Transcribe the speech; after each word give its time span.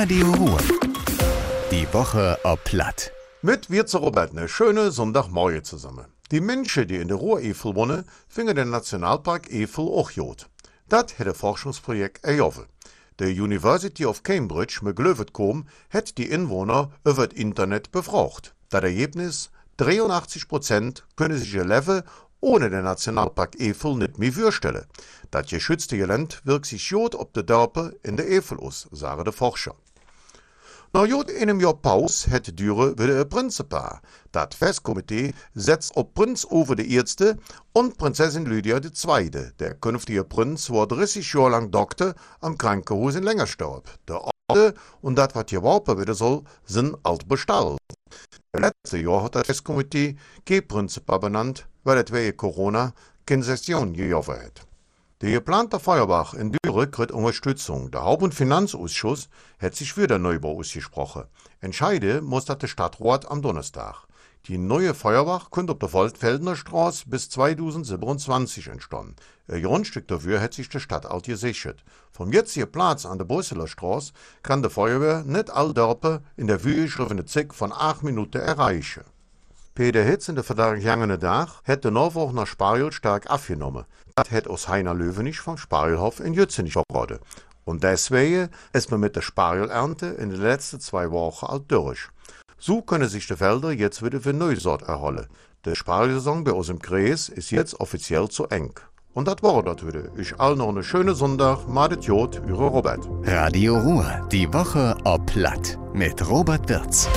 Radio 0.00 0.30
Ruhr. 0.30 0.60
Die 1.72 1.92
Woche 1.92 2.38
ob 2.44 2.62
Platt. 2.62 3.10
Mit 3.42 3.68
wir 3.68 3.84
zu 3.84 3.98
Robert 3.98 4.30
eine 4.30 4.46
schöne 4.46 4.92
Sonntagmorgen 4.92 5.64
zusammen. 5.64 6.04
Die 6.30 6.40
Menschen, 6.40 6.86
die 6.86 6.98
in 6.98 7.08
der 7.08 7.16
Ruhr-Eifel 7.16 7.74
wohnen, 7.74 8.04
finden 8.28 8.54
den 8.54 8.70
Nationalpark 8.70 9.52
Eifel 9.52 9.88
auch 9.88 10.12
gut. 10.12 10.46
Das 10.88 11.18
ein 11.18 11.34
Forschungsprojekt 11.34 12.22
erjoffen. 12.22 12.66
Der 13.18 13.30
University 13.30 14.06
of 14.06 14.22
Cambridge 14.22 14.78
mit 14.82 14.94
Glöwetkom 14.94 15.66
hat 15.90 16.16
die 16.16 16.30
Inwohner 16.30 16.92
über 17.04 17.26
das 17.26 17.36
Internet 17.36 17.90
befragt. 17.90 18.54
Das 18.70 18.84
Ergebnis, 18.84 19.50
83 19.78 20.46
Prozent 20.46 21.04
können 21.16 21.36
sich 21.36 21.52
ihr 21.52 21.64
Leben 21.64 22.04
ohne 22.40 22.70
den 22.70 22.84
Nationalpark 22.84 23.56
Eifel 23.60 23.96
nicht 23.96 24.20
mehr 24.20 24.32
vorstellen. 24.32 24.86
Das 25.32 25.50
geschützte 25.50 25.96
Gelände 25.96 26.36
wirkt 26.44 26.66
sich 26.66 26.88
gut 26.88 27.16
auf 27.16 27.32
die 27.34 27.44
Dörper 27.44 27.90
in 28.04 28.16
der 28.16 28.26
Eifel 28.26 28.60
aus, 28.60 28.88
sagen 28.92 29.24
die 29.24 29.32
Forscher. 29.32 29.74
Na 30.98 31.06
gut 31.06 31.30
einem 31.30 31.60
Jahr 31.60 31.74
Pause 31.74 32.28
hätte 32.28 32.52
Düre 32.52 32.98
wieder 32.98 33.20
ein 33.20 33.28
Prinzenpaar. 33.28 34.02
Das 34.32 34.48
Festkomitee 34.56 35.32
setzt 35.54 35.96
auf 35.96 36.12
Prinz 36.12 36.44
Uwe 36.44 36.82
Erste 36.82 37.36
und 37.72 37.96
Prinzessin 37.96 38.46
Lydia 38.46 38.80
Zweite. 38.92 39.52
Der 39.60 39.74
künftige 39.74 40.24
Prinz 40.24 40.70
war 40.70 40.88
30 40.88 41.32
Jahre 41.32 41.50
lang 41.50 41.70
Doktor 41.70 42.16
am 42.40 42.58
Krankenhaus 42.58 43.14
in 43.14 43.22
Längerstorp. 43.22 43.88
Der 44.08 44.28
Alte 44.48 44.74
und 45.00 45.16
das, 45.16 45.36
was 45.36 45.52
Waupe 45.62 46.00
wieder 46.00 46.14
soll, 46.14 46.42
sind 46.64 46.96
alt 47.04 47.28
bestellt. 47.28 47.78
Letzte 48.52 48.98
Jahr 48.98 49.22
hat 49.22 49.36
das 49.36 49.46
Festkomitee 49.46 50.16
Prinzenpaar 50.66 51.20
benannt, 51.20 51.68
weil 51.84 51.98
es 51.98 52.10
wegen 52.10 52.36
Corona 52.36 52.92
keine 53.24 53.44
Session 53.44 53.92
gejoffen 53.92 54.34
hat. 54.34 54.67
Der 55.20 55.32
geplante 55.32 55.80
Feuerbach 55.80 56.32
in 56.34 56.52
Düre 56.52 56.88
kriegt 56.88 57.10
Unterstützung. 57.10 57.90
Der 57.90 58.04
Haupt- 58.04 58.22
und 58.22 58.36
Finanzausschuss 58.36 59.28
hat 59.58 59.74
sich 59.74 59.92
für 59.92 60.06
den 60.06 60.22
Neubau 60.22 60.60
ausgesprochen. 60.60 61.24
Entscheide 61.60 62.20
muss 62.22 62.44
das 62.44 62.58
der 62.58 62.68
Stadtrat 62.68 63.28
am 63.28 63.42
Donnerstag. 63.42 64.06
Die 64.46 64.58
neue 64.58 64.94
Feuerbach 64.94 65.50
könnte 65.50 65.72
auf 65.72 65.80
der 65.80 65.92
Waldfeldener 65.92 66.54
Straße 66.54 67.08
bis 67.08 67.30
2027 67.30 68.68
entstehen. 68.68 69.16
Ein 69.48 69.62
Grundstück 69.62 70.06
dafür 70.06 70.40
hat 70.40 70.54
sich 70.54 70.68
die 70.68 70.78
Stadt 70.78 71.04
auch 71.04 71.22
gesichert. 71.22 71.82
Vom 72.12 72.32
jetzigen 72.32 72.70
Platz 72.70 73.04
an 73.04 73.18
der 73.18 73.24
Brüsseler 73.24 73.66
Straße 73.66 74.12
kann 74.44 74.62
die 74.62 74.70
Feuerwehr 74.70 75.24
nicht 75.24 75.50
all 75.50 75.74
Dörper 75.74 76.22
in 76.36 76.46
der 76.46 76.60
vorgeschriebenen 76.60 77.26
Zeit 77.26 77.52
von 77.52 77.72
acht 77.72 78.04
Minuten 78.04 78.40
erreichen. 78.40 79.02
Peter 79.78 80.02
Hitz 80.02 80.28
in 80.28 80.34
der 80.34 80.42
vergangenen 80.42 81.20
Tag 81.20 81.62
den 81.64 81.94
Norwoch 81.94 82.32
nach 82.32 82.48
Sparjol 82.48 82.90
stark 82.90 83.30
abgenommen. 83.30 83.84
Das 84.16 84.28
hat 84.32 84.48
aus 84.48 84.66
Heiner 84.66 84.92
Löwenich 84.92 85.38
vom 85.38 85.56
Sparjolhof 85.56 86.18
in 86.18 86.34
Jützenich 86.34 86.72
verraten. 86.72 87.20
Und 87.64 87.84
deswegen 87.84 88.48
ist 88.72 88.90
man 88.90 88.98
mit 88.98 89.14
der 89.14 89.20
Sparjolernte 89.20 90.06
in 90.06 90.30
den 90.30 90.40
letzten 90.40 90.80
zwei 90.80 91.12
Wochen 91.12 91.46
alt 91.46 91.66
durch. 91.68 92.08
So 92.58 92.82
können 92.82 93.08
sich 93.08 93.28
die 93.28 93.36
Felder 93.36 93.70
jetzt 93.70 94.04
wieder 94.04 94.20
für 94.20 94.32
Neusort 94.32 94.82
erholen. 94.82 95.28
Der 95.64 95.76
Spargelsaison 95.76 96.42
bei 96.42 96.50
uns 96.54 96.70
im 96.70 96.80
Kreis 96.80 97.28
ist 97.28 97.52
jetzt 97.52 97.78
offiziell 97.78 98.28
zu 98.28 98.48
eng. 98.48 98.74
Und 99.14 99.28
das 99.28 99.44
war 99.44 99.62
das 99.62 99.86
wieder. 99.86 100.08
Ich 100.16 100.40
all 100.40 100.56
noch 100.56 100.70
eine 100.70 100.82
schöne 100.82 101.14
Sonntag. 101.14 101.68
Madet 101.68 102.02
Jod, 102.02 102.42
Ihre 102.48 102.66
Robert. 102.66 103.08
Radio 103.22 103.78
Ruhr. 103.78 104.26
Die 104.32 104.52
Woche 104.52 104.96
ob 105.04 105.24
Platt. 105.26 105.78
Mit 105.94 106.28
Robert 106.28 106.68
Wirz. 106.68 107.08